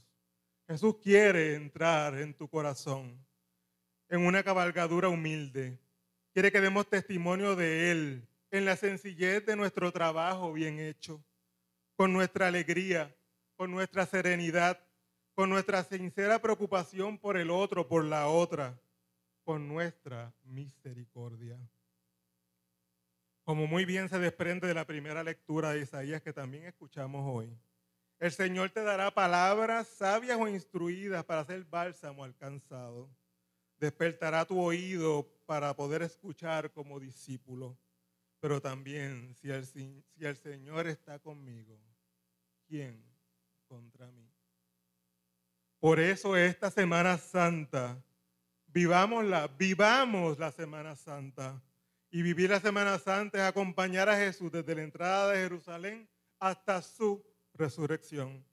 Jesús 0.67 0.98
quiere 1.01 1.55
entrar 1.55 2.15
en 2.19 2.36
tu 2.36 2.48
corazón 2.48 3.17
en 4.08 4.24
una 4.24 4.43
cabalgadura 4.43 5.10
humilde. 5.10 5.79
Quiere 6.31 6.51
que 6.51 6.62
demos 6.62 6.88
testimonio 6.88 7.55
de 7.55 7.89
Él 7.89 8.27
en 8.51 8.65
la 8.65 8.75
sencillez 8.75 9.43
de 9.48 9.55
nuestro 9.55 9.91
trabajo 9.91 10.53
bien 10.53 10.79
hecho, 10.79 11.24
con 11.96 12.13
nuestra 12.13 12.50
alegría, 12.50 13.12
con 13.55 13.72
nuestra 13.72 14.05
serenidad, 14.05 14.79
con 15.34 15.50
nuestra 15.50 15.84
sincera 15.84 16.39
preocupación 16.39 17.17
por 17.17 17.36
el 17.36 17.50
otro, 17.50 17.88
por 17.88 18.05
la 18.05 18.27
otra, 18.27 18.79
con 19.43 19.67
nuestra 19.67 20.36
misericordia. 20.43 21.60
Como 23.50 23.65
muy 23.65 23.84
bien 23.84 24.08
se 24.10 24.20
desprende 24.20 24.68
de 24.68 24.75
la 24.75 24.86
primera 24.86 25.24
lectura 25.24 25.72
de 25.72 25.82
Isaías 25.82 26.22
que 26.22 26.32
también 26.32 26.65
escuchamos 26.65 27.24
hoy. 27.25 27.51
El 28.20 28.32
Señor 28.32 28.70
te 28.70 28.84
dará 28.84 29.10
palabras 29.10 29.88
sabias 29.88 30.38
o 30.39 30.48
instruidas 30.48 31.25
para 31.25 31.41
hacer 31.41 31.63
bálsamo 31.63 32.24
alcanzado. 32.24 33.10
Despertará 33.79 34.46
tu 34.46 34.62
oído 34.62 35.27
para 35.48 35.75
poder 35.75 36.03
escuchar 36.03 36.72
como 36.72 37.00
discípulo. 37.00 37.75
Pero 38.39 38.62
también, 38.62 39.34
si 39.34 39.50
el, 39.50 39.65
si 39.65 40.03
el 40.20 40.38
Señor 40.38 40.86
está 40.86 41.18
conmigo, 41.18 41.75
¿quién 42.68 43.03
contra 43.68 44.12
mí? 44.12 44.29
Por 45.79 46.00
eso 46.00 46.38
esta 46.38 46.70
Semana 46.70 47.18
Santa, 47.18 48.00
vivámosla, 48.68 49.48
vivamos 49.48 50.38
la 50.38 50.51
Semana 50.51 50.96
Santa 50.96 51.60
y 52.12 52.22
vivir 52.22 52.50
la 52.50 52.60
Semana 52.60 52.98
Santa 53.00 53.38
es 53.38 53.44
acompañar 53.44 54.10
a 54.10 54.18
Jesús 54.18 54.51
desde 54.51 54.75
la 54.75 54.84
entrada 54.84 55.32
de 55.32 55.39
Jerusalén 55.39 56.10
hasta 56.39 56.82
su 56.82 57.24
resurrección. 57.54 58.44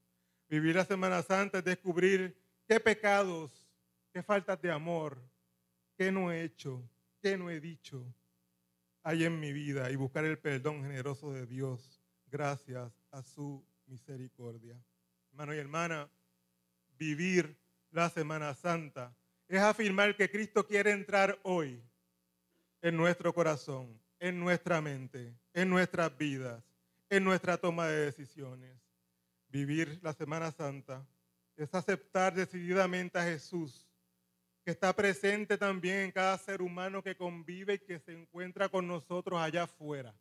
Vivir 0.49 0.77
la 0.77 0.85
Semana 0.85 1.23
Santa 1.23 1.59
es 1.59 1.65
descubrir 1.65 2.37
qué 2.69 2.81
pecados, 2.81 3.69
qué 4.13 4.23
faltas 4.23 4.61
de 4.61 4.71
amor, 4.71 5.19
qué 5.97 6.13
no 6.13 6.31
he 6.31 6.43
hecho, 6.43 6.89
qué 7.21 7.37
no 7.37 7.51
he 7.51 7.61
dicho 7.61 8.07
hay 9.07 9.25
en 9.25 9.39
mi 9.39 9.53
vida 9.53 9.89
y 9.93 9.95
buscar 9.95 10.25
el 10.25 10.37
perdón 10.37 10.83
generoso 10.83 11.33
de 11.33 11.47
Dios 11.47 12.03
gracias 12.27 12.93
a 13.13 13.23
su 13.23 13.65
misericordia. 13.87 14.77
Hermano 15.31 15.55
y 15.55 15.59
hermana, 15.59 16.11
vivir 16.99 17.57
la 17.93 18.11
Semana 18.11 18.53
Santa 18.55 19.17
es 19.47 19.61
afirmar 19.61 20.17
que 20.17 20.29
Cristo 20.29 20.67
quiere 20.67 20.91
entrar 20.91 21.39
hoy 21.45 21.81
en 22.83 22.97
nuestro 22.97 23.33
corazón, 23.33 24.01
en 24.19 24.39
nuestra 24.39 24.81
mente, 24.81 25.35
en 25.53 25.69
nuestras 25.69 26.17
vidas, 26.17 26.63
en 27.09 27.25
nuestra 27.25 27.57
toma 27.59 27.87
de 27.87 28.07
decisiones. 28.07 28.79
Vivir 29.49 29.99
la 30.03 30.13
Semana 30.13 30.51
Santa 30.51 31.07
es 31.57 31.73
aceptar 31.75 32.35
decididamente 32.35 33.19
a 33.19 33.25
Jesús, 33.25 33.89
que 34.65 34.73
está 34.73 34.95
presente 34.95 35.57
también 35.57 36.01
en 36.01 36.13
cada 36.13 36.37
ser 36.39 36.61
humano 36.61 37.03
que 37.03 37.17
convive 37.17 37.75
y 37.75 37.79
que 37.79 37.99
se 38.01 38.13
encuentra 38.13 38.69
con 38.69 38.87
nosotros 38.87 39.41
allá 39.41 39.63
afuera, 39.63 40.15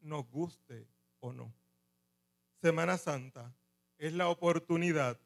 nos 0.00 0.28
guste 0.30 0.88
o 1.20 1.32
no. 1.32 1.52
Semana 2.60 2.96
Santa 2.96 3.54
es 3.98 4.12
la 4.12 4.28
oportunidad 4.28 5.18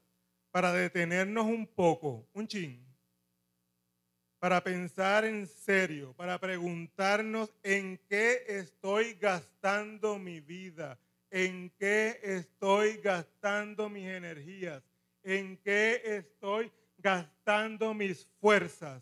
para 0.50 0.72
detenernos 0.72 1.46
un 1.46 1.66
poco, 1.66 2.28
un 2.32 2.46
ching, 2.46 2.84
para 4.42 4.60
pensar 4.60 5.24
en 5.24 5.46
serio, 5.46 6.14
para 6.14 6.36
preguntarnos 6.36 7.54
en 7.62 7.96
qué 8.08 8.42
estoy 8.48 9.14
gastando 9.14 10.18
mi 10.18 10.40
vida, 10.40 10.98
en 11.30 11.70
qué 11.78 12.18
estoy 12.24 12.96
gastando 12.96 13.88
mis 13.88 14.08
energías, 14.08 14.82
en 15.22 15.58
qué 15.58 16.02
estoy 16.04 16.72
gastando 16.98 17.94
mis 17.94 18.26
fuerzas 18.40 19.00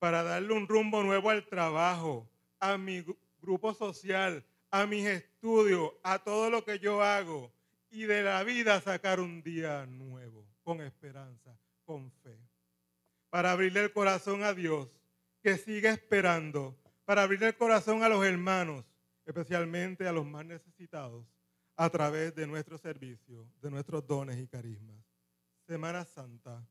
para 0.00 0.24
darle 0.24 0.52
un 0.54 0.66
rumbo 0.66 1.04
nuevo 1.04 1.30
al 1.30 1.46
trabajo, 1.46 2.28
a 2.58 2.76
mi 2.76 3.04
grupo 3.40 3.72
social, 3.72 4.44
a 4.72 4.84
mis 4.86 5.06
estudios, 5.06 5.92
a 6.02 6.18
todo 6.18 6.50
lo 6.50 6.64
que 6.64 6.80
yo 6.80 7.04
hago 7.04 7.52
y 7.88 8.02
de 8.02 8.24
la 8.24 8.42
vida 8.42 8.80
sacar 8.80 9.20
un 9.20 9.44
día 9.44 9.86
nuevo, 9.86 10.44
con 10.64 10.80
esperanza, 10.80 11.56
con 11.84 12.10
fe 12.24 12.45
para 13.30 13.52
abrirle 13.52 13.84
el 13.84 13.92
corazón 13.92 14.42
a 14.42 14.54
Dios, 14.54 14.88
que 15.42 15.56
sigue 15.56 15.88
esperando, 15.88 16.76
para 17.04 17.22
abrirle 17.22 17.48
el 17.48 17.56
corazón 17.56 18.02
a 18.02 18.08
los 18.08 18.24
hermanos, 18.24 18.84
especialmente 19.24 20.06
a 20.06 20.12
los 20.12 20.26
más 20.26 20.44
necesitados, 20.44 21.26
a 21.76 21.90
través 21.90 22.34
de 22.34 22.46
nuestro 22.46 22.78
servicio, 22.78 23.46
de 23.60 23.70
nuestros 23.70 24.06
dones 24.06 24.38
y 24.38 24.46
carismas. 24.48 24.96
Semana 25.66 26.04
Santa 26.04 26.66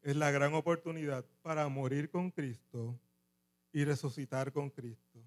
es 0.00 0.16
la 0.16 0.30
gran 0.30 0.54
oportunidad 0.54 1.24
para 1.42 1.68
morir 1.68 2.10
con 2.10 2.30
Cristo 2.30 2.98
y 3.72 3.84
resucitar 3.84 4.52
con 4.52 4.68
Cristo, 4.70 5.24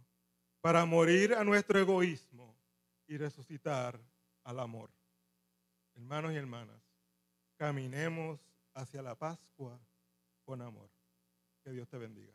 para 0.61 0.85
morir 0.85 1.33
a 1.33 1.43
nuestro 1.43 1.79
egoísmo 1.79 2.55
y 3.07 3.17
resucitar 3.17 3.99
al 4.43 4.59
amor. 4.59 4.91
Hermanos 5.95 6.33
y 6.33 6.35
hermanas, 6.35 6.81
caminemos 7.57 8.39
hacia 8.73 9.01
la 9.01 9.15
Pascua 9.15 9.79
con 10.45 10.61
amor. 10.61 10.89
Que 11.63 11.71
Dios 11.71 11.89
te 11.89 11.97
bendiga. 11.97 12.33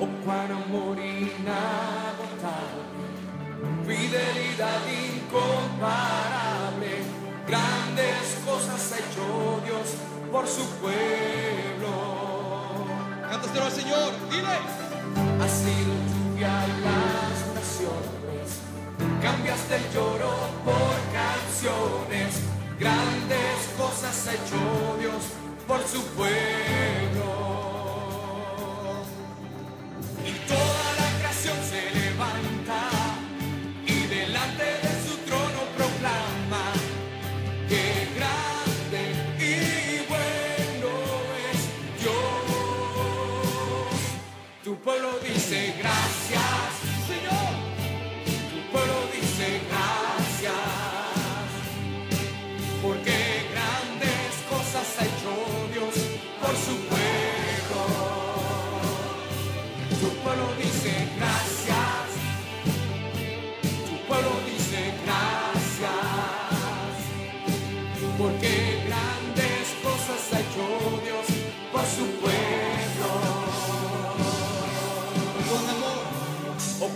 O 0.00 0.06
con 0.24 0.52
amor 0.52 0.98
fidelidad 3.86 4.80
incomparable, 4.88 7.04
grandes 7.46 8.38
cosas 8.44 8.92
ha 8.92 8.98
hecho 8.98 9.62
Dios 9.64 9.94
por 10.32 10.46
su 10.46 10.66
pueblo. 10.80 11.92
Cántaselo 13.30 13.64
al 13.64 13.72
Señor, 13.72 14.12
dile. 14.30 14.58
Ha 15.40 15.48
sido 15.48 15.94
lluvia 16.10 16.66
las 16.82 17.54
naciones, 17.54 18.60
cambiaste 19.22 19.76
el 19.76 19.86
lloro 19.92 20.34
por 20.64 20.96
canciones, 21.12 22.40
grandes 22.78 23.68
cosas 23.78 24.26
ha 24.26 24.34
hecho 24.34 24.58
Dios 24.98 25.22
por 25.68 25.80
su 25.86 26.02
pueblo. 26.14 27.53
Pueblo 44.84 45.18
dice 45.22 45.74
gracias, 45.78 46.83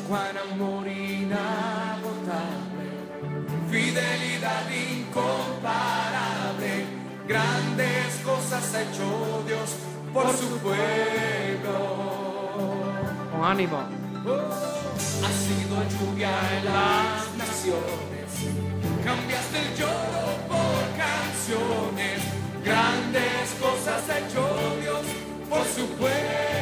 Oh, 0.09 0.11
cuán 0.11 0.37
amor 0.38 0.87
inagotable, 0.87 1.37
fidelidad 3.71 4.71
incomparable, 4.71 6.87
grandes 7.27 8.16
cosas 8.25 8.75
ha 8.75 8.83
hecho 8.83 9.42
Dios 9.47 9.77
por 10.14 10.35
su 10.35 10.59
pueblo. 10.59 11.97
Con 13.33 13.44
ánimo. 13.44 13.79
Ha 13.79 15.31
sido 15.31 15.77
lluvia 15.99 16.31
en 16.57 16.64
las 16.64 17.35
naciones, 17.37 18.29
cambiaste 19.05 19.59
el 19.59 19.77
lloro 19.77 20.38
por 20.49 20.81
canciones, 20.97 22.23
grandes 22.64 23.55
cosas 23.61 24.09
ha 24.09 24.18
hecho 24.21 24.42
Dios 24.81 25.05
por 25.51 25.66
su 25.66 25.87
pueblo. 25.97 26.58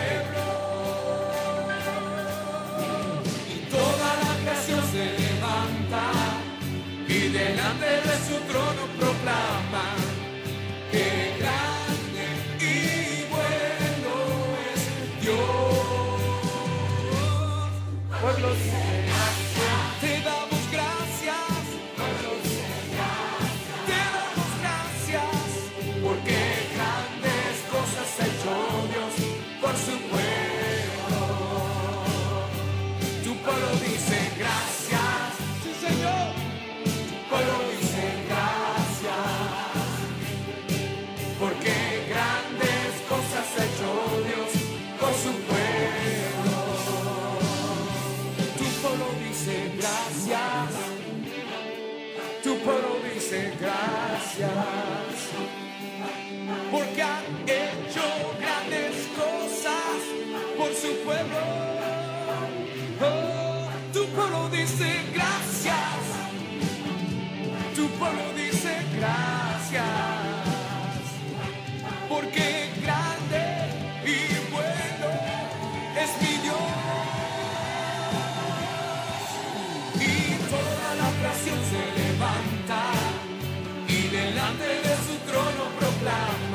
Delante 84.46 84.88
de 84.88 84.94
su 84.96 85.18
trono 85.26 85.64
proclama 85.78 86.45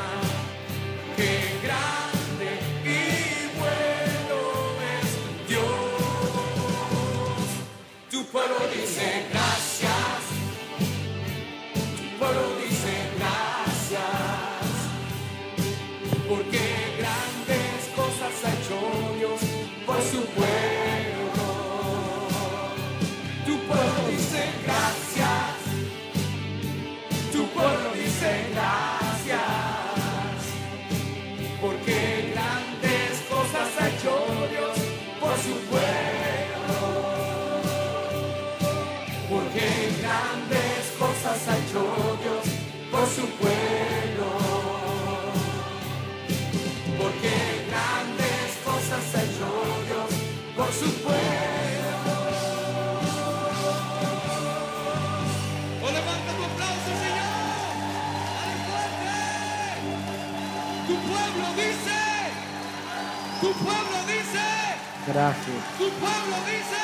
Gracias. 65.14 65.78
Tu 65.78 65.90
pueblo 65.90 66.36
dice. 66.46 66.76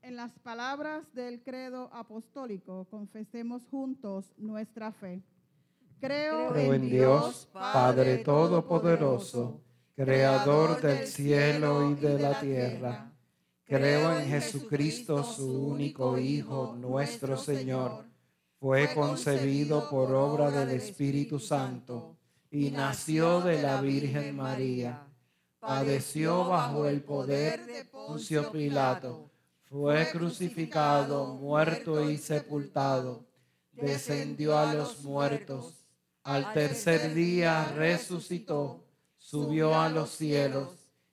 En 0.00 0.16
las 0.16 0.32
palabras 0.38 1.12
del 1.12 1.42
credo 1.42 1.90
apostólico, 1.92 2.86
confesemos 2.90 3.66
juntos 3.70 4.32
nuestra 4.38 4.92
fe. 4.92 5.22
Creo, 6.00 6.52
Creo 6.52 6.74
en 6.74 6.88
Dios, 6.88 7.48
Padre 7.52 8.18
Todopoderoso, 8.18 9.60
Creador 9.94 10.80
del 10.80 11.06
cielo 11.06 11.90
y 11.90 11.94
de 11.96 12.18
la 12.18 12.40
tierra. 12.40 13.12
Creo 13.64 14.18
en 14.18 14.26
Jesucristo, 14.28 15.22
su 15.22 15.66
único 15.66 16.16
Hijo, 16.16 16.74
nuestro 16.78 17.36
Señor. 17.36 18.06
Fue 18.58 18.94
concebido 18.94 19.90
por 19.90 20.14
obra 20.14 20.50
del 20.50 20.70
Espíritu 20.70 21.38
Santo 21.38 22.16
y 22.50 22.70
nació 22.70 23.42
de 23.42 23.60
la 23.60 23.82
Virgen 23.82 24.34
María. 24.34 25.06
Padeció 25.60 26.48
bajo 26.48 26.86
el 26.86 27.02
poder 27.02 27.66
de 27.66 27.84
Poncio 27.84 28.50
Pilato. 28.50 29.30
Fue 29.68 30.08
crucificado, 30.10 31.34
muerto 31.34 32.08
y 32.08 32.16
sepultado. 32.16 33.26
Descendió 33.72 34.56
a 34.56 34.72
los 34.72 35.02
muertos. 35.04 35.74
Al 36.22 36.54
tercer 36.54 37.12
día 37.12 37.72
resucitó, 37.76 38.86
subió 39.18 39.78
a 39.78 39.90
los 39.90 40.10
cielos 40.10 40.70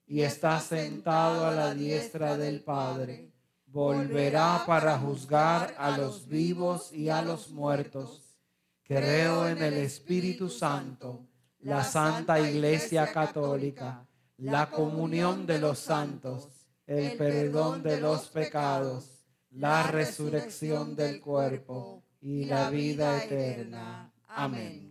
y 0.08 0.21
está 0.21 0.62
sentado 0.62 1.45
a 1.45 1.51
la 1.51 1.73
diestra 1.73 2.38
del 2.38 2.62
Padre. 2.63 3.33
Volverá 3.73 4.63
para 4.67 4.99
juzgar 4.99 5.73
a 5.79 5.97
los 5.97 6.27
vivos 6.27 6.93
y 6.93 7.09
a 7.09 7.23
los 7.23 7.49
muertos. 7.49 8.38
Creo 8.83 9.47
en 9.47 9.63
el 9.63 9.73
Espíritu 9.73 10.47
Santo, 10.47 11.25
la 11.62 11.83
Santa 11.83 12.39
Iglesia 12.39 13.12
Católica, 13.12 14.05
la 14.38 14.69
comunión 14.69 15.47
de 15.47 15.57
los 15.57 15.79
santos, 15.79 16.49
el 16.86 17.17
perdón 17.17 17.81
de 17.81 17.99
los 17.99 18.27
pecados, 18.27 19.25
la 19.49 19.81
resurrección 19.88 20.95
del 20.95 21.19
cuerpo 21.19 22.03
y 22.21 22.45
la 22.45 22.69
vida 22.69 23.23
eterna. 23.23 24.13
Amén. 24.27 24.83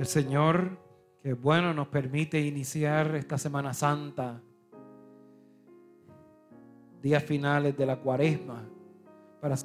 El 0.00 0.06
Señor, 0.06 0.78
que 1.22 1.34
bueno, 1.34 1.74
nos 1.74 1.88
permite 1.88 2.40
iniciar 2.40 3.14
esta 3.16 3.36
Semana 3.36 3.74
Santa, 3.74 4.40
días 7.02 7.22
finales 7.22 7.76
de 7.76 7.84
la 7.84 8.00
cuaresma, 8.00 8.66
para 9.42 9.56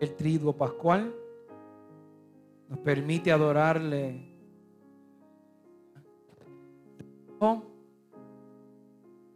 el 0.00 0.14
triduo 0.14 0.56
pascual, 0.56 1.12
nos 2.68 2.78
permite 2.78 3.32
adorarle 3.32 4.32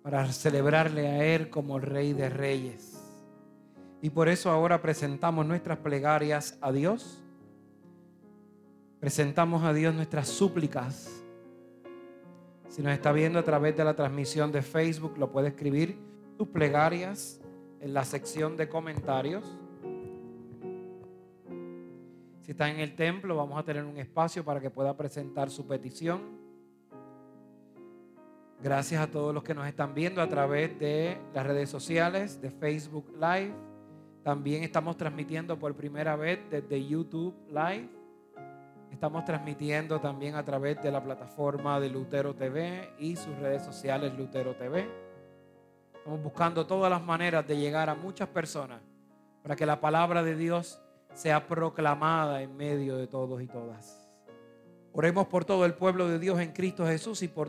para 0.05 0.31
celebrarle 0.31 1.09
a 1.09 1.35
Él 1.35 1.51
como 1.51 1.81
Rey 1.81 2.13
de 2.13 2.31
Reyes. 2.31 3.03
Y 4.03 4.11
por 4.11 4.29
eso 4.29 4.53
ahora 4.53 4.81
presentamos 4.81 5.45
nuestras 5.47 5.79
plegarias 5.79 6.57
a 6.61 6.71
Dios 6.71 7.24
presentamos 9.05 9.63
a 9.65 9.75
Dios 9.75 9.95
nuestras 9.95 10.29
súplicas. 10.29 11.23
Si 12.71 12.81
nos 12.81 12.95
está 12.95 13.13
viendo 13.13 13.39
a 13.39 13.43
través 13.43 13.77
de 13.77 13.85
la 13.85 13.95
transmisión 13.95 14.51
de 14.51 14.63
Facebook, 14.63 15.19
lo 15.19 15.31
puede 15.31 15.49
escribir 15.49 15.99
tus 16.39 16.49
plegarias 16.49 17.39
en 17.83 17.93
la 17.93 18.03
sección 18.07 18.57
de 18.57 18.67
comentarios. 18.67 19.45
Si 22.41 22.53
está 22.53 22.71
en 22.71 22.81
el 22.81 22.97
templo, 22.97 23.37
vamos 23.37 23.59
a 23.59 23.63
tener 23.63 23.85
un 23.85 23.99
espacio 23.99 24.43
para 24.43 24.59
que 24.59 24.71
pueda 24.71 24.97
presentar 24.97 25.51
su 25.51 25.67
petición. 25.67 26.23
Gracias 28.63 29.03
a 29.03 29.11
todos 29.11 29.35
los 29.35 29.45
que 29.45 29.53
nos 29.53 29.67
están 29.67 29.93
viendo 29.93 30.23
a 30.23 30.29
través 30.31 30.79
de 30.79 31.19
las 31.35 31.47
redes 31.47 31.69
sociales, 31.69 32.41
de 32.41 32.51
Facebook 32.51 33.13
Live. 33.17 33.53
También 34.23 34.63
estamos 34.63 34.97
transmitiendo 34.97 35.59
por 35.59 35.75
primera 35.77 36.17
vez 36.17 36.41
desde 36.49 36.83
YouTube 36.83 37.35
Live. 37.51 37.94
Estamos 38.95 39.25
transmitiendo 39.25 40.01
también 40.01 40.37
a 40.37 40.45
través 40.45 40.81
de 40.81 40.93
la 40.93 41.03
plataforma 41.03 41.81
de 41.81 41.91
Lutero 41.91 42.33
TV 42.33 42.91
y 43.01 43.17
sus 43.17 43.37
redes 43.41 43.65
sociales 43.65 44.17
Lutero 44.17 44.55
TV. 44.55 44.89
Estamos 45.97 46.23
buscando 46.23 46.65
todas 46.65 46.91
las 46.91 47.03
maneras 47.03 47.45
de 47.45 47.57
llegar 47.57 47.91
a 47.91 47.97
muchas 47.97 48.29
personas 48.29 48.81
para 49.43 49.57
que 49.57 49.67
la 49.67 49.81
palabra 49.81 50.23
de 50.23 50.37
Dios 50.37 50.81
sea 51.13 51.49
proclamada 51.49 52.41
en 52.41 52.57
medio 52.57 52.97
de 52.97 53.09
todos 53.09 53.43
y 53.43 53.49
todas. 53.49 54.09
Oremos 54.93 55.27
por 55.27 55.45
todo 55.45 55.65
el 55.65 55.75
pueblo 55.75 56.09
de 56.09 56.21
Dios 56.21 56.39
en 56.39 56.53
Cristo 56.53 56.87
Jesús 56.87 57.21
y 57.25 57.29
por 57.29 57.43